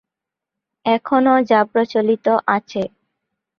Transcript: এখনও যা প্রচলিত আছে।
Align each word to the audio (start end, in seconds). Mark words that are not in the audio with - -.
এখনও 0.85 1.35
যা 1.43 1.59
প্রচলিত 1.71 2.25
আছে। 2.47 2.81